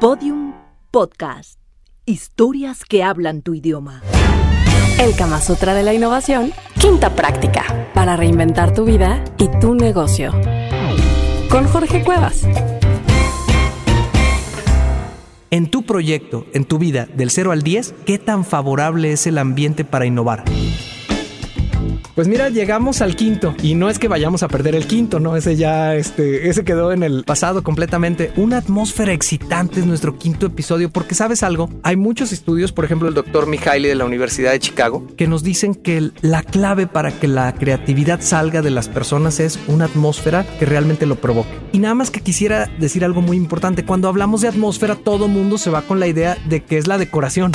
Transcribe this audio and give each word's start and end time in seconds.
Podium 0.00 0.52
Podcast. 0.90 1.58
Historias 2.04 2.84
que 2.84 3.02
hablan 3.02 3.40
tu 3.40 3.54
idioma. 3.54 4.02
El 5.00 5.16
Kama 5.16 5.40
Sutra 5.40 5.72
de 5.72 5.82
la 5.82 5.94
Innovación, 5.94 6.52
quinta 6.78 7.16
práctica, 7.16 7.88
para 7.94 8.14
reinventar 8.14 8.74
tu 8.74 8.84
vida 8.84 9.24
y 9.38 9.48
tu 9.58 9.74
negocio. 9.74 10.32
Con 11.48 11.66
Jorge 11.66 12.04
Cuevas. 12.04 12.46
En 15.50 15.70
tu 15.70 15.86
proyecto, 15.86 16.44
en 16.52 16.66
tu 16.66 16.76
vida, 16.76 17.06
del 17.06 17.30
0 17.30 17.52
al 17.52 17.62
10, 17.62 17.94
¿qué 18.04 18.18
tan 18.18 18.44
favorable 18.44 19.12
es 19.12 19.26
el 19.26 19.38
ambiente 19.38 19.86
para 19.86 20.04
innovar? 20.04 20.44
Pues 22.16 22.28
mira, 22.28 22.48
llegamos 22.48 23.02
al 23.02 23.14
quinto 23.14 23.54
y 23.62 23.74
no 23.74 23.90
es 23.90 23.98
que 23.98 24.08
vayamos 24.08 24.42
a 24.42 24.48
perder 24.48 24.74
el 24.74 24.86
quinto, 24.86 25.20
no, 25.20 25.36
ese 25.36 25.54
ya, 25.54 25.94
este, 25.96 26.48
ese 26.48 26.64
quedó 26.64 26.90
en 26.90 27.02
el 27.02 27.24
pasado 27.24 27.62
completamente. 27.62 28.32
Una 28.36 28.56
atmósfera 28.56 29.12
excitante 29.12 29.80
es 29.80 29.86
nuestro 29.86 30.16
quinto 30.16 30.46
episodio 30.46 30.88
porque 30.88 31.14
sabes 31.14 31.42
algo, 31.42 31.68
hay 31.82 31.96
muchos 31.96 32.32
estudios, 32.32 32.72
por 32.72 32.86
ejemplo 32.86 33.06
el 33.06 33.12
doctor 33.12 33.46
Mihaly 33.46 33.88
de 33.88 33.96
la 33.96 34.06
Universidad 34.06 34.52
de 34.52 34.60
Chicago, 34.60 35.06
que 35.18 35.26
nos 35.26 35.42
dicen 35.42 35.74
que 35.74 36.10
la 36.22 36.42
clave 36.42 36.86
para 36.86 37.12
que 37.12 37.28
la 37.28 37.52
creatividad 37.52 38.22
salga 38.22 38.62
de 38.62 38.70
las 38.70 38.88
personas 38.88 39.38
es 39.38 39.58
una 39.68 39.84
atmósfera 39.84 40.46
que 40.58 40.64
realmente 40.64 41.04
lo 41.04 41.16
provoque. 41.16 41.50
Y 41.72 41.80
nada 41.80 41.94
más 41.94 42.10
que 42.10 42.22
quisiera 42.22 42.70
decir 42.78 43.04
algo 43.04 43.20
muy 43.20 43.36
importante, 43.36 43.84
cuando 43.84 44.08
hablamos 44.08 44.40
de 44.40 44.48
atmósfera 44.48 44.96
todo 44.96 45.28
mundo 45.28 45.58
se 45.58 45.68
va 45.68 45.82
con 45.82 46.00
la 46.00 46.06
idea 46.06 46.38
de 46.48 46.64
que 46.64 46.78
es 46.78 46.86
la 46.86 46.96
decoración. 46.96 47.52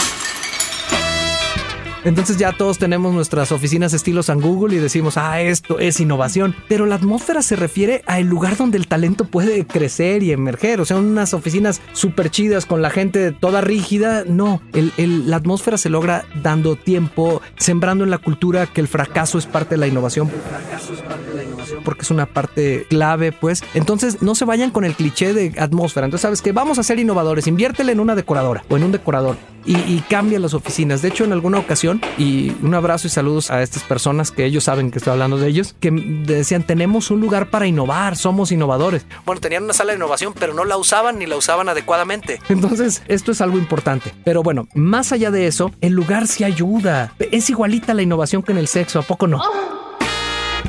Entonces 2.04 2.38
ya 2.38 2.52
todos 2.52 2.78
tenemos 2.78 3.14
nuestras 3.14 3.52
oficinas 3.52 3.94
estilo 3.94 4.23
San 4.23 4.42
Google 4.42 4.76
y 4.76 4.80
decimos, 4.80 5.18
ah, 5.18 5.42
esto 5.42 5.80
es 5.80 6.00
innovación. 6.00 6.55
Pero 6.68 6.86
la 6.86 6.96
atmósfera 6.96 7.42
se 7.42 7.55
refiere 7.55 8.04
al 8.08 8.26
lugar 8.26 8.58
donde 8.58 8.78
el 8.78 8.88
talento 8.88 9.26
puede 9.26 9.66
crecer 9.66 10.23
y 10.23 10.32
emerger. 10.32 10.82
O 10.82 10.86
sea, 10.86 10.98
unas 10.98 11.34
oficinas 11.34 11.82
súper 11.94 12.30
chidas 12.30 12.66
con 12.66 12.82
la 12.82 12.90
gente 12.90 13.32
toda 13.32 13.62
rígida. 13.62 14.23
No, 14.26 14.62
la 14.73 15.36
atmósfera 15.36 15.78
se 15.78 15.90
logra 15.90 16.25
dando 16.42 16.75
tiempo, 16.75 17.42
sembrando 17.58 18.03
en 18.03 18.09
la 18.09 18.18
cultura 18.18 18.68
que 18.68 18.81
el 18.81 18.88
fracaso 18.88 19.38
es 19.38 19.45
parte 19.45 19.75
de 19.75 19.80
la 19.80 19.88
innovación. 19.88 20.30
El 20.30 20.42
fracaso 20.42 20.94
es 20.94 21.02
parte 21.02 21.30
de 21.30 21.36
la 21.36 21.44
innovación 21.44 21.81
porque 21.84 22.02
es 22.02 22.12
una 22.12 22.25
parte 22.25 22.86
clave, 22.90 23.31
pues. 23.31 23.64
Entonces 23.73 24.22
no 24.22 24.36
se 24.36 24.45
vayan 24.45 24.72
con 24.72 24.86
el 24.86 24.95
cliché 24.95 25.34
de 25.34 25.53
atmósfera. 25.59 26.06
Entonces, 26.06 26.22
¿sabes 26.22 26.42
que 26.42 26.52
Vamos 26.52 26.78
a 26.80 26.84
ser 26.84 27.00
innovadores. 27.00 27.47
Inviértele 27.47 27.92
en 27.94 28.00
una 28.00 28.14
decoradora 28.14 28.64
o 28.70 28.78
en 28.78 28.84
un 28.84 28.92
decorador 28.92 29.38
y, 29.66 29.76
y 29.78 30.04
cambia 30.09 30.40
las 30.40 30.54
oficinas. 30.54 31.02
De 31.02 31.09
hecho, 31.09 31.23
en 31.23 31.34
alguna 31.34 31.59
ocasión, 31.59 32.02
y 32.17 32.54
un 32.62 32.73
abrazo 32.73 33.08
y 33.08 33.09
saludos 33.09 33.52
a 33.52 33.62
estas 33.62 33.84
personas 33.84 34.31
que 34.31 34.45
ellos 34.45 34.64
saben 34.64 34.92
que 34.92 34.98
estoy 34.98 35.14
hablando 35.14 35.38
de 35.38 35.48
ellos, 35.48 35.76
que 35.80 35.92
decían, 35.92 36.64
tenemos 36.64 37.12
un 37.12 37.22
lugar 37.22 37.50
para 37.50 37.68
innovar, 37.68 38.16
somos 38.16 38.52
innovadores. 38.52 39.06
Bueno, 39.26 39.42
tenían 39.42 39.64
una 39.64 39.73
sala 39.73 39.92
de 39.92 39.98
innovación, 39.98 40.34
pero 40.38 40.53
no 40.53 40.66
la 40.66 40.78
usaban 40.78 41.20
ni 41.20 41.26
la 41.26 41.38
usaban 41.38 41.70
adecuadamente. 41.70 42.40
Entonces, 42.50 43.03
esto 43.08 43.31
es 43.31 43.42
algo 43.42 43.58
importante. 43.58 44.14
Pero 44.23 44.44
bueno, 44.44 44.68
más 44.73 45.12
allá 45.12 45.31
de 45.31 45.48
eso, 45.48 45.72
el 45.81 45.94
lugar 45.94 46.28
sí 46.28 46.44
ayuda. 46.44 47.14
Es 47.31 47.50
igualita 47.50 47.94
la 47.94 48.02
innovación 48.02 48.44
que 48.44 48.52
en 48.52 48.58
el 48.58 48.68
sexo, 48.68 49.00
¿a 49.00 49.03
poco 49.03 49.28
no? 49.28 49.42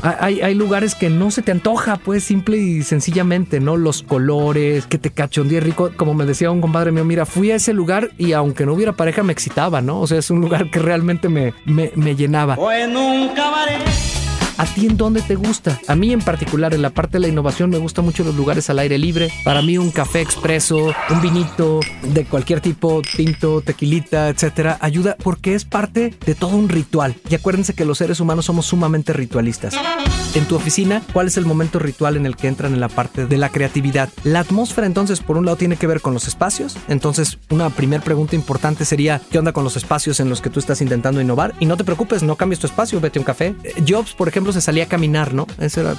Hay, 0.03 0.55
lugares 0.55 0.95
que 0.95 1.09
no 1.09 1.31
se 1.31 1.43
te 1.43 1.53
antoja, 1.53 1.97
pues 1.97 2.25
simple 2.25 2.57
y 2.57 2.83
sencillamente, 2.83 3.61
¿no? 3.61 3.77
Los 3.77 4.03
colores, 4.03 4.87
que 4.87 4.99
te 4.99 5.11
cachondía 5.11 5.61
rico. 5.61 5.91
Como 5.97 6.15
me 6.15 6.25
decía 6.27 6.51
un 6.51 6.61
compadre 6.61 6.91
mío, 6.91 7.05
mira, 7.05 7.25
fui 7.25 7.53
a 7.53 7.57
ese 7.57 7.73
lugar 7.73 8.11
y 8.19 8.33
aunque 8.33 8.67
no 8.67 8.75
hubiera 8.75 8.93
pareja 8.93 9.23
me 9.23 9.33
excitaba, 9.33 9.81
¿no? 9.81 10.01
O 10.01 10.07
sea, 10.07 10.19
es 10.19 10.31
un 10.31 10.41
lugar 10.41 10.71
que 10.71 10.81
realmente 10.81 11.29
me, 11.29 11.55
me, 11.65 11.93
me 11.95 12.17
llenaba. 12.17 12.57
¿A 14.59 14.67
ti 14.67 14.87
en 14.87 14.97
dónde 14.97 15.23
te 15.23 15.35
gusta? 15.35 15.81
A 15.89 15.95
mí 15.95 16.13
en 16.13 16.21
particular, 16.21 16.75
en 16.75 16.83
la 16.83 16.91
parte 16.91 17.13
de 17.13 17.21
la 17.21 17.29
innovación, 17.29 17.71
me 17.71 17.79
gustan 17.79 18.05
mucho 18.05 18.25
los 18.25 18.35
lugares 18.35 18.71
al 18.71 18.79
aire 18.79 18.99
libre. 18.99 19.31
Para 19.45 19.63
mí 19.63 19.79
un 19.79 19.91
café 19.91 20.21
expreso, 20.21 20.95
un 21.11 21.21
vinito 21.21 21.81
de 22.03 22.25
cualquier 22.25 22.61
tipo, 22.61 23.03
tinto, 23.17 23.61
tequilita, 23.61 24.29
etcétera, 24.29 24.79
ayuda 24.81 25.17
porque 25.23 25.55
es 25.55 25.65
parte 25.65 26.15
de 26.25 26.35
todo 26.35 26.57
un 26.57 26.69
ritual. 26.69 27.15
Y 27.29 27.35
acuérdense 27.35 27.75
que 27.75 27.85
los 27.85 27.99
seres 27.99 28.21
humanos 28.21 28.47
somos 28.47 28.67
sumamente 28.67 29.13
ritualistas. 29.13 29.75
En 30.35 30.47
tu 30.47 30.57
oficina, 30.57 31.03
¿cuál 31.13 31.27
es 31.27 31.37
el 31.37 31.45
momento 31.45 31.79
ritual 31.79 32.17
en 32.17 32.25
el 32.25 32.37
que 32.37 32.49
entran 32.49 32.73
en 32.73 32.81
la 32.81 32.89
parte 32.89 33.27
de 33.27 33.37
la 33.37 33.51
creatividad? 33.51 34.09
La 34.25 34.41
atmósfera 34.41 34.87
entonces, 34.87 35.21
por 35.21 35.37
un 35.37 35.45
lado, 35.45 35.59
tiene 35.59 35.77
que 35.77 35.87
ver 35.87 36.01
con 36.01 36.15
los 36.15 36.27
espacios. 36.27 36.79
Entonces, 36.89 37.39
una 37.51 37.69
primera 37.69 38.03
pregunta 38.03 38.35
importante 38.35 38.87
sería, 38.87 39.21
¿qué 39.31 39.39
onda 39.39 39.53
con 39.53 39.63
los 39.63 39.77
espacios 39.77 40.21
en 40.21 40.31
los 40.31 40.41
que 40.41 40.49
tú 40.49 40.59
estás 40.59 40.81
intentando 40.81 41.21
innovar? 41.21 41.53
Y 41.61 41.67
no 41.67 41.77
te 41.77 41.85
preocupes, 41.85 42.23
no 42.23 42.37
cambies 42.37 42.61
tu 42.61 42.67
espacio, 42.67 42.99
vete 42.99 43.19
a 43.19 43.21
un 43.21 43.27
café. 43.27 43.55
Eh, 43.63 43.85
Jobs, 43.87 44.15
por 44.15 44.27
ejemplo, 44.27 44.55
se 44.55 44.63
salía 44.63 44.85
a 44.85 44.89
caminar, 44.89 45.35
¿no? 45.35 45.47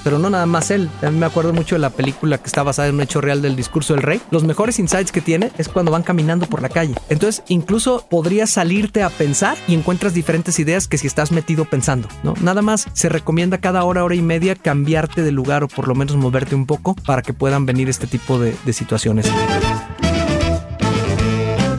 pero 0.03 0.17
no 0.17 0.31
nada 0.31 0.47
más 0.47 0.71
él. 0.71 0.89
También 0.99 1.19
me 1.19 1.25
acuerdo 1.27 1.53
mucho 1.53 1.75
de 1.75 1.79
la 1.79 1.91
película 1.91 2.39
que 2.39 2.47
está 2.47 2.63
basada 2.63 2.87
en 2.87 2.95
un 2.95 3.01
hecho 3.01 3.21
real 3.21 3.43
del 3.43 3.55
discurso 3.55 3.93
del 3.93 4.01
rey. 4.01 4.19
Los 4.31 4.43
mejores 4.43 4.79
insights 4.79 5.11
que 5.11 5.21
tiene 5.21 5.51
es 5.59 5.69
cuando 5.69 5.91
van 5.91 6.01
caminando 6.01 6.47
por 6.47 6.63
la 6.63 6.69
calle. 6.69 6.95
Entonces, 7.09 7.43
incluso 7.49 8.07
podrías 8.09 8.49
salirte 8.49 9.03
a 9.03 9.09
pensar 9.11 9.57
y 9.67 9.75
encuentras 9.75 10.15
diferentes 10.15 10.57
ideas 10.57 10.87
que 10.87 10.97
si 10.97 11.05
estás 11.05 11.31
metido 11.31 11.65
pensando, 11.65 12.07
¿no? 12.23 12.33
Nada 12.41 12.63
más 12.63 12.87
se 12.93 13.09
recomienda 13.09 13.59
cada 13.59 13.83
hora, 13.83 14.03
hora 14.03 14.15
y 14.15 14.22
media 14.23 14.55
cambiarte 14.55 15.21
de 15.21 15.31
lugar 15.31 15.63
o 15.63 15.67
por 15.67 15.87
lo 15.87 15.95
menos 15.95 16.15
moverte 16.15 16.55
un 16.55 16.65
poco 16.65 16.95
para 16.95 17.21
que 17.21 17.33
puedan 17.33 17.65
venir 17.65 17.89
este 17.89 18.07
tipo 18.07 18.39
de, 18.39 18.55
situaciones. 18.73 19.29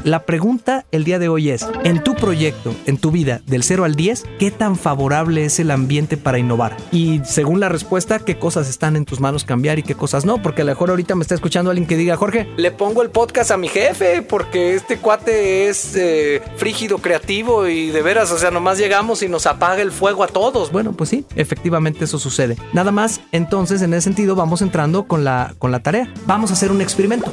La 0.05 0.27
pregunta 0.27 0.85
el 0.93 1.05
día 1.05 1.19
de 1.19 1.31
hoy 1.31 1.49
es, 1.49 1.67
en 1.83 2.05
tu 2.05 2.15
proyecto, 2.15 2.75
en 2.85 2.99
tu 2.99 3.11
vida, 3.11 3.41
del 3.47 3.63
0 3.63 3.85
al 3.85 3.95
10, 3.95 4.25
¿qué 4.39 4.51
tan 4.51 4.77
favorable 4.77 5.47
es 5.47 5.59
el 5.61 5.71
ambiente 5.71 6.19
para 6.19 6.39
innovar? 6.39 6.77
Y 6.93 7.23
según 7.25 7.59
la 7.59 7.71
respuesta, 7.71 8.19
¿qué 8.19 8.39
cosas 8.39 8.69
están 8.69 8.97
en 8.97 9.07
tus 9.07 9.21
manos 9.21 9.45
cambiar 9.45 9.79
y 9.79 9.83
qué 9.83 9.95
cosas 9.95 10.27
no? 10.27 10.43
Porque 10.43 10.61
a 10.61 10.67
lo 10.67 10.73
mejor 10.73 10.91
ahorita 10.91 11.15
me 11.15 11.23
está 11.23 11.35
escuchando 11.35 11.71
alguien 11.71 11.89
que 11.89 11.97
diga, 11.97 12.19
Jorge, 12.19 12.47
le 12.59 12.71
pongo 12.71 13.01
el 13.01 13.09
podcast 13.09 13.51
a 13.51 13.57
mi 13.57 13.69
jefe 13.69 14.21
porque 14.21 14.75
este 14.75 14.99
cuate 14.99 15.69
es 15.69 15.97
eh, 15.97 16.43
frígido, 16.57 16.99
creativo 16.99 17.67
y 17.67 17.89
de 17.89 18.03
veras, 18.03 18.31
o 18.31 18.37
sea, 18.37 18.51
nomás 18.51 18.77
llegamos 18.77 19.23
y 19.23 19.29
nos 19.31 19.47
apaga 19.47 19.81
el 19.81 19.91
fuego 19.91 20.23
a 20.23 20.27
todos. 20.27 20.71
Bueno, 20.71 20.93
pues 20.93 21.09
sí, 21.09 21.25
efectivamente 21.35 22.05
eso 22.05 22.19
sucede. 22.19 22.59
Nada 22.75 22.93
más, 22.93 23.23
entonces 23.33 23.81
en 23.81 23.95
ese 23.95 24.03
sentido 24.03 24.37
vamos 24.37 24.61
entrando 24.61 25.05
con 25.05 25.25
la, 25.25 25.55
con 25.59 25.73
la 25.73 25.83
tarea. 25.83 26.13
Vamos 26.27 26.51
a 26.51 26.53
hacer 26.53 26.71
un 26.71 26.83
experimento. 26.83 27.33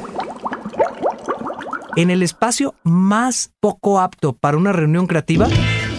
En 1.94 2.10
el 2.10 2.22
espacio 2.22 2.74
más 2.84 3.52
poco 3.60 4.00
apto 4.00 4.32
para 4.32 4.56
una 4.56 4.72
reunión 4.72 5.06
creativa, 5.06 5.46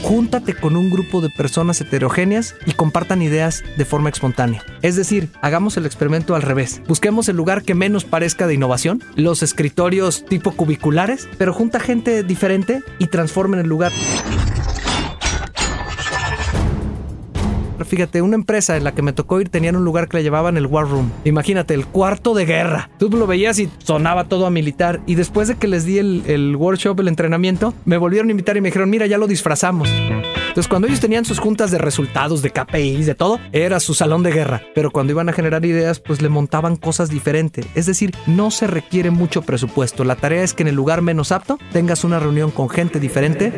júntate 0.02 0.56
con 0.56 0.76
un 0.76 0.90
grupo 0.90 1.22
de 1.22 1.30
personas 1.30 1.80
heterogéneas 1.82 2.56
y 2.66 2.72
compartan 2.72 3.22
ideas 3.22 3.64
de 3.78 3.86
forma 3.86 4.10
espontánea. 4.10 4.64
Es 4.82 4.96
decir, 4.96 5.30
hagamos 5.42 5.78
el 5.78 5.86
experimento 5.86 6.34
al 6.34 6.42
revés. 6.42 6.82
Busquemos 6.88 7.30
el 7.30 7.38
lugar 7.38 7.62
que 7.62 7.76
menos 7.76 8.06
parezca 8.06 8.48
de 8.48 8.56
innovación, 8.56 9.04
los 9.16 9.44
escritorios 9.44 10.26
tipo 10.26 10.54
cubiculares, 10.54 11.30
pero 11.38 11.54
junta 11.54 11.80
gente 11.80 12.24
diferente 12.24 12.82
y 12.98 13.08
transformen 13.08 13.60
el 13.60 13.68
lugar. 13.68 13.92
Fíjate, 17.94 18.24
una 18.24 18.34
empresa 18.34 18.76
en 18.76 18.86
la 18.86 18.96
que 18.96 19.04
me 19.04 19.14
tocó 19.14 19.40
ir 19.40 19.50
tenían 19.50 19.76
un 19.76 19.86
lugar 19.86 20.08
que 20.08 20.18
le 20.18 20.24
llevaban 20.24 20.58
el 20.58 20.66
War 20.66 20.90
Room. 20.90 21.12
Imagínate, 21.26 21.76
el 21.76 21.86
cuarto 21.86 22.34
de 22.34 22.44
guerra. 22.44 22.90
Tú 22.98 23.08
lo 23.08 23.28
veías 23.28 23.60
y 23.60 23.70
sonaba 23.78 24.24
todo 24.24 24.48
a 24.48 24.50
militar. 24.50 25.02
Y 25.06 25.14
después 25.14 25.48
de 25.48 25.58
que 25.58 25.68
les 25.68 25.86
di 25.86 26.00
el, 26.00 26.24
el 26.26 26.56
workshop, 26.56 27.00
el 27.02 27.08
entrenamiento, 27.08 27.76
me 27.86 27.98
volvieron 27.98 28.30
a 28.30 28.32
invitar 28.32 28.58
y 28.58 28.62
me 28.62 28.70
dijeron, 28.70 28.90
mira, 28.90 29.06
ya 29.06 29.20
lo 29.20 29.28
disfrazamos. 29.28 29.90
Entonces, 29.90 30.68
cuando 30.68 30.88
ellos 30.88 31.02
tenían 31.02 31.24
sus 31.24 31.38
juntas 31.38 31.70
de 31.70 31.78
resultados, 31.78 32.42
de 32.42 32.50
KPIs, 32.50 33.06
de 33.06 33.14
todo, 33.14 33.40
era 33.52 33.80
su 33.80 33.94
salón 33.94 34.24
de 34.24 34.32
guerra. 34.32 34.64
Pero 34.74 34.90
cuando 34.90 35.14
iban 35.14 35.30
a 35.30 35.34
generar 35.34 35.64
ideas, 35.64 36.00
pues 36.00 36.24
le 36.24 36.30
montaban 36.30 36.76
cosas 36.78 37.10
diferentes. 37.10 37.68
Es 37.76 37.86
decir, 37.86 38.16
no 38.26 38.50
se 38.50 38.66
requiere 38.66 39.12
mucho 39.12 39.44
presupuesto. 39.44 40.04
La 40.04 40.16
tarea 40.16 40.42
es 40.42 40.56
que 40.56 40.64
en 40.64 40.70
el 40.70 40.76
lugar 40.76 41.04
menos 41.04 41.32
apto 41.32 41.60
tengas 41.72 42.04
una 42.04 42.20
reunión 42.20 42.50
con 42.50 42.70
gente 42.70 43.00
diferente 43.00 43.54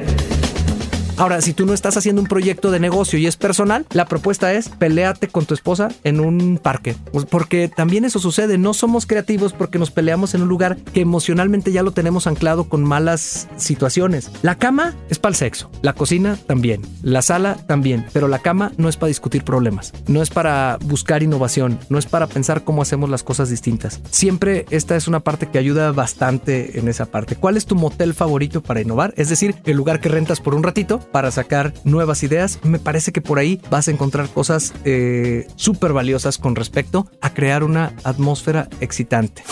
Ahora, 1.17 1.39
si 1.39 1.53
tú 1.53 1.65
no 1.65 1.73
estás 1.73 1.95
haciendo 1.95 2.21
un 2.21 2.27
proyecto 2.27 2.71
de 2.71 2.79
negocio 2.79 3.17
y 3.17 3.25
es 3.25 3.37
personal, 3.37 3.85
la 3.91 4.05
propuesta 4.05 4.51
es 4.53 4.67
peleate 4.67 5.29
con 5.29 5.45
tu 5.45 5.53
esposa 5.53 5.87
en 6.03 6.19
un 6.19 6.59
parque. 6.61 6.95
Porque 7.29 7.69
también 7.69 8.03
eso 8.03 8.19
sucede. 8.19 8.57
No 8.57 8.73
somos 8.73 9.05
creativos 9.05 9.53
porque 9.53 9.79
nos 9.79 9.91
peleamos 9.91 10.35
en 10.35 10.41
un 10.41 10.49
lugar 10.49 10.75
que 10.75 10.99
emocionalmente 10.99 11.71
ya 11.71 11.83
lo 11.83 11.91
tenemos 11.91 12.27
anclado 12.27 12.65
con 12.65 12.83
malas 12.83 13.47
situaciones. 13.55 14.29
La 14.41 14.57
cama 14.57 14.93
es 15.09 15.17
para 15.17 15.31
el 15.31 15.35
sexo. 15.35 15.71
La 15.81 15.93
cocina 15.93 16.37
también. 16.47 16.81
La 17.01 17.21
sala 17.21 17.55
también. 17.65 18.05
Pero 18.11 18.27
la 18.27 18.39
cama 18.39 18.73
no 18.77 18.89
es 18.89 18.97
para 18.97 19.07
discutir 19.07 19.45
problemas. 19.45 19.93
No 20.07 20.21
es 20.21 20.29
para 20.29 20.77
buscar 20.83 21.23
innovación. 21.23 21.79
No 21.87 21.97
es 21.97 22.07
para 22.07 22.27
pensar 22.27 22.65
cómo 22.65 22.81
hacemos 22.81 23.09
las 23.09 23.23
cosas 23.23 23.49
distintas. 23.49 24.01
Siempre 24.11 24.65
esta 24.69 24.97
es 24.97 25.07
una 25.07 25.21
parte 25.21 25.47
que 25.47 25.59
ayuda 25.59 25.93
bastante 25.93 26.77
en 26.77 26.89
esa 26.89 27.05
parte. 27.05 27.37
¿Cuál 27.37 27.55
es 27.55 27.65
tu 27.65 27.75
motel 27.75 28.13
favorito 28.13 28.61
para 28.61 28.81
innovar? 28.81 29.13
Es 29.15 29.29
decir, 29.29 29.55
el 29.63 29.77
lugar 29.77 30.01
que 30.01 30.09
rentas 30.09 30.41
por 30.41 30.55
un 30.55 30.63
ratito 30.63 31.04
para 31.11 31.31
sacar 31.31 31.73
nuevas 31.83 32.23
ideas. 32.23 32.59
Me 32.63 32.79
parece 32.79 33.11
que 33.11 33.21
por 33.21 33.39
ahí 33.39 33.61
vas 33.69 33.87
a 33.87 33.91
encontrar 33.91 34.29
cosas 34.29 34.73
eh, 34.83 35.47
súper 35.55 35.93
valiosas 35.93 36.37
con 36.37 36.55
respecto 36.55 37.07
a 37.21 37.33
crear 37.33 37.63
una 37.63 37.93
atmósfera 38.03 38.67
excitante. 38.79 39.43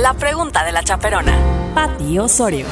La 0.00 0.14
pregunta 0.14 0.64
de 0.64 0.72
la 0.72 0.82
chaperona. 0.82 1.36
Pati 1.74 2.18
Osorio. 2.18 2.66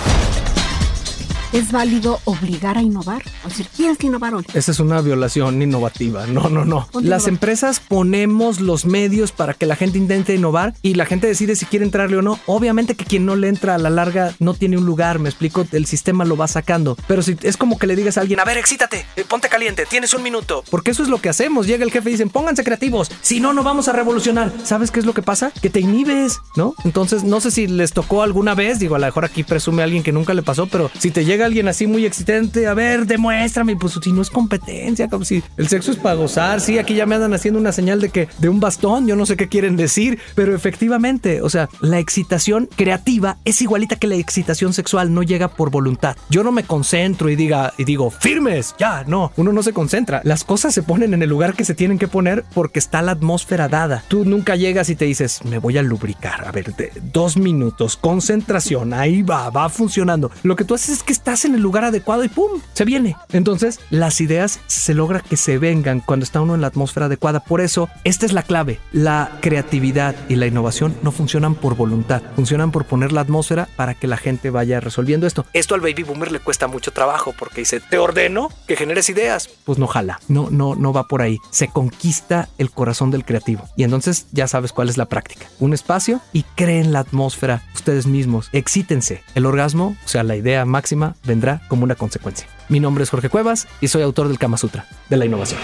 ¿Es 1.52 1.72
válido 1.72 2.20
obligar 2.26 2.78
a 2.78 2.82
innovar? 2.82 3.24
O 3.44 3.48
decir, 3.48 3.66
tienes 3.76 3.98
que 3.98 4.06
innovar 4.06 4.36
hoy. 4.36 4.44
Esa 4.54 4.70
es 4.70 4.78
una 4.78 5.00
violación 5.00 5.60
innovativa. 5.60 6.24
No, 6.28 6.48
no, 6.48 6.64
no. 6.64 6.88
Las 7.02 7.26
empresas 7.26 7.80
ponemos 7.80 8.60
los 8.60 8.86
medios 8.86 9.32
para 9.32 9.54
que 9.54 9.66
la 9.66 9.74
gente 9.74 9.98
intente 9.98 10.32
innovar 10.32 10.74
y 10.80 10.94
la 10.94 11.06
gente 11.06 11.26
decide 11.26 11.56
si 11.56 11.66
quiere 11.66 11.84
entrarle 11.84 12.18
o 12.18 12.22
no. 12.22 12.38
Obviamente 12.46 12.94
que 12.94 13.04
quien 13.04 13.26
no 13.26 13.34
le 13.34 13.48
entra 13.48 13.74
a 13.74 13.78
la 13.78 13.90
larga 13.90 14.32
no 14.38 14.54
tiene 14.54 14.78
un 14.78 14.86
lugar, 14.86 15.18
me 15.18 15.28
explico, 15.28 15.66
el 15.72 15.86
sistema 15.86 16.24
lo 16.24 16.36
va 16.36 16.46
sacando. 16.46 16.96
Pero 17.08 17.20
si 17.20 17.36
es 17.42 17.56
como 17.56 17.80
que 17.80 17.88
le 17.88 17.96
digas 17.96 18.16
a 18.16 18.20
alguien, 18.20 18.38
a 18.38 18.44
ver, 18.44 18.56
excítate, 18.56 19.04
eh, 19.16 19.24
ponte 19.28 19.48
caliente, 19.48 19.86
tienes 19.86 20.14
un 20.14 20.22
minuto. 20.22 20.62
Porque 20.70 20.92
eso 20.92 21.02
es 21.02 21.08
lo 21.08 21.20
que 21.20 21.30
hacemos. 21.30 21.66
Llega 21.66 21.82
el 21.84 21.90
jefe 21.90 22.10
y 22.10 22.12
dicen, 22.12 22.30
pónganse 22.30 22.62
creativos, 22.62 23.10
si 23.22 23.40
no, 23.40 23.52
no 23.52 23.64
vamos 23.64 23.88
a 23.88 23.92
revolucionar. 23.92 24.52
¿Sabes 24.62 24.92
qué 24.92 25.00
es 25.00 25.06
lo 25.06 25.14
que 25.14 25.22
pasa? 25.22 25.50
Que 25.60 25.68
te 25.68 25.80
inhibes, 25.80 26.38
¿no? 26.54 26.74
Entonces, 26.84 27.24
no 27.24 27.40
sé 27.40 27.50
si 27.50 27.66
les 27.66 27.92
tocó 27.92 28.22
alguna 28.22 28.54
vez, 28.54 28.78
digo, 28.78 28.94
a 28.94 29.00
lo 29.00 29.06
mejor 29.06 29.24
aquí 29.24 29.42
presume 29.42 29.82
alguien 29.82 30.04
que 30.04 30.12
nunca 30.12 30.32
le 30.32 30.42
pasó, 30.42 30.68
pero 30.68 30.92
si 30.96 31.10
te 31.10 31.24
llega 31.24 31.39
alguien 31.44 31.68
así 31.68 31.86
muy 31.86 32.04
excitante, 32.06 32.66
a 32.66 32.74
ver, 32.74 33.06
demuéstrame, 33.06 33.76
pues 33.76 33.98
si 34.02 34.12
no 34.12 34.22
es 34.22 34.30
competencia, 34.30 35.08
como 35.08 35.24
si 35.24 35.42
el 35.56 35.68
sexo 35.68 35.90
es 35.92 35.96
para 35.96 36.14
gozar, 36.16 36.60
sí, 36.60 36.78
aquí 36.78 36.94
ya 36.94 37.06
me 37.06 37.14
andan 37.14 37.34
haciendo 37.34 37.58
una 37.60 37.72
señal 37.72 38.00
de 38.00 38.08
que 38.10 38.28
de 38.38 38.48
un 38.48 38.60
bastón, 38.60 39.06
yo 39.06 39.16
no 39.16 39.26
sé 39.26 39.36
qué 39.36 39.48
quieren 39.48 39.76
decir, 39.76 40.18
pero 40.34 40.54
efectivamente, 40.54 41.42
o 41.42 41.50
sea, 41.50 41.68
la 41.80 41.98
excitación 41.98 42.68
creativa 42.76 43.36
es 43.44 43.60
igualita 43.62 43.96
que 43.96 44.06
la 44.06 44.16
excitación 44.16 44.72
sexual, 44.72 45.12
no 45.14 45.22
llega 45.22 45.48
por 45.48 45.70
voluntad. 45.70 46.16
Yo 46.30 46.42
no 46.44 46.52
me 46.52 46.64
concentro 46.64 47.28
y 47.30 47.36
diga 47.36 47.72
y 47.78 47.84
digo, 47.84 48.10
firmes, 48.10 48.74
ya, 48.78 49.04
no, 49.06 49.32
uno 49.36 49.52
no 49.52 49.62
se 49.62 49.72
concentra. 49.72 50.20
Las 50.24 50.44
cosas 50.44 50.74
se 50.74 50.82
ponen 50.82 51.14
en 51.14 51.22
el 51.22 51.28
lugar 51.28 51.54
que 51.54 51.64
se 51.64 51.74
tienen 51.74 51.98
que 51.98 52.08
poner 52.08 52.44
porque 52.54 52.78
está 52.78 53.02
la 53.02 53.12
atmósfera 53.12 53.68
dada. 53.68 54.02
Tú 54.08 54.24
nunca 54.24 54.56
llegas 54.56 54.88
y 54.90 54.96
te 54.96 55.04
dices, 55.04 55.40
me 55.44 55.58
voy 55.58 55.78
a 55.78 55.82
lubricar, 55.82 56.46
a 56.46 56.52
ver, 56.52 56.74
de- 56.74 56.92
dos 57.12 57.36
minutos, 57.36 57.96
concentración, 57.96 58.92
ahí 58.94 59.22
va, 59.22 59.50
va 59.50 59.68
funcionando. 59.68 60.30
Lo 60.42 60.56
que 60.56 60.64
tú 60.64 60.74
haces 60.74 60.90
es 60.98 61.02
que 61.02 61.12
estás 61.30 61.44
en 61.44 61.54
el 61.54 61.62
lugar 61.62 61.84
adecuado 61.84 62.24
y 62.24 62.28
¡pum! 62.28 62.60
Se 62.72 62.84
viene. 62.84 63.14
Entonces, 63.30 63.78
las 63.90 64.20
ideas 64.20 64.58
se 64.66 64.94
logra 64.94 65.20
que 65.20 65.36
se 65.36 65.58
vengan 65.58 66.00
cuando 66.00 66.24
está 66.24 66.40
uno 66.40 66.56
en 66.56 66.60
la 66.60 66.66
atmósfera 66.66 67.06
adecuada. 67.06 67.38
Por 67.38 67.60
eso, 67.60 67.88
esta 68.02 68.26
es 68.26 68.32
la 68.32 68.42
clave. 68.42 68.80
La 68.90 69.38
creatividad 69.40 70.16
y 70.28 70.34
la 70.34 70.48
innovación 70.48 70.96
no 71.02 71.12
funcionan 71.12 71.54
por 71.54 71.76
voluntad, 71.76 72.20
funcionan 72.34 72.72
por 72.72 72.84
poner 72.84 73.12
la 73.12 73.20
atmósfera 73.20 73.68
para 73.76 73.94
que 73.94 74.08
la 74.08 74.16
gente 74.16 74.50
vaya 74.50 74.80
resolviendo 74.80 75.28
esto. 75.28 75.46
Esto 75.52 75.76
al 75.76 75.82
baby 75.82 76.02
boomer 76.02 76.32
le 76.32 76.40
cuesta 76.40 76.66
mucho 76.66 76.92
trabajo 76.92 77.32
porque 77.38 77.60
dice, 77.60 77.78
te 77.78 77.98
ordeno 77.98 78.48
que 78.66 78.74
generes 78.74 79.08
ideas. 79.08 79.48
Pues 79.64 79.78
no 79.78 79.86
jala, 79.86 80.18
no, 80.26 80.48
no, 80.50 80.74
no 80.74 80.92
va 80.92 81.06
por 81.06 81.22
ahí. 81.22 81.38
Se 81.52 81.68
conquista 81.68 82.48
el 82.58 82.72
corazón 82.72 83.12
del 83.12 83.24
creativo. 83.24 83.68
Y 83.76 83.84
entonces 83.84 84.26
ya 84.32 84.48
sabes 84.48 84.72
cuál 84.72 84.88
es 84.88 84.96
la 84.96 85.06
práctica. 85.06 85.46
Un 85.60 85.74
espacio 85.74 86.20
y 86.32 86.42
creen 86.56 86.92
la 86.92 86.98
atmósfera 86.98 87.62
ustedes 87.72 88.08
mismos. 88.08 88.48
Excítense. 88.52 89.22
El 89.36 89.46
orgasmo, 89.46 89.96
o 90.04 90.08
sea, 90.08 90.24
la 90.24 90.34
idea 90.34 90.64
máxima, 90.64 91.14
vendrá 91.24 91.60
como 91.68 91.84
una 91.84 91.94
consecuencia. 91.94 92.46
Mi 92.68 92.80
nombre 92.80 93.04
es 93.04 93.10
Jorge 93.10 93.28
Cuevas 93.28 93.66
y 93.80 93.88
soy 93.88 94.02
autor 94.02 94.28
del 94.28 94.38
Kama 94.38 94.56
Sutra, 94.56 94.86
de 95.08 95.16
la 95.16 95.24
innovación. 95.26 95.60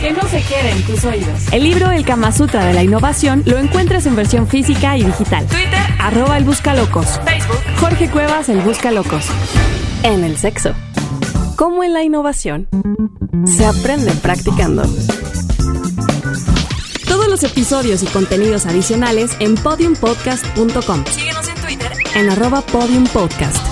Que 0.00 0.12
no 0.12 0.22
se 0.22 0.42
quede 0.42 0.72
en 0.72 0.82
tus 0.82 1.04
oídos. 1.04 1.52
El 1.52 1.62
libro 1.62 1.90
El 1.92 2.04
Kama 2.04 2.32
Sutra 2.32 2.64
de 2.64 2.74
la 2.74 2.82
Innovación 2.82 3.42
lo 3.46 3.58
encuentras 3.58 4.06
en 4.06 4.16
versión 4.16 4.48
física 4.48 4.96
y 4.96 5.04
digital. 5.04 5.46
Twitter, 5.46 5.80
arroba 5.98 6.38
el 6.38 6.44
Buscalocos. 6.44 7.20
Facebook, 7.24 7.60
Jorge 7.78 8.10
Cuevas, 8.10 8.48
el 8.48 8.60
Buscalocos. 8.60 9.26
En 10.02 10.24
el 10.24 10.36
sexo. 10.36 10.74
Como 11.56 11.84
en 11.84 11.92
la 11.92 12.02
innovación, 12.02 12.68
se 13.44 13.64
aprende 13.64 14.10
practicando. 14.14 14.82
Todos 17.06 17.28
los 17.28 17.44
episodios 17.44 18.02
y 18.02 18.06
contenidos 18.06 18.66
adicionales 18.66 19.36
en 19.38 19.54
podiumpodcast.com. 19.54 21.04
Síguenos 21.06 21.48
en 21.48 21.54
Twitter 21.54 21.92
en 22.14 22.30
arroba 22.30 22.60
podiumpodcast. 22.60 23.71